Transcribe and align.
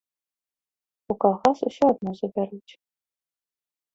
У 1.13 1.15
калгас 1.25 1.59
усё 1.69 1.85
адно 1.93 2.11
забяруць. 2.21 2.73